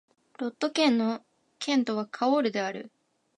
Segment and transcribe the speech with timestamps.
[0.39, 1.23] ロット県の
[1.59, 2.91] 県都はカオールである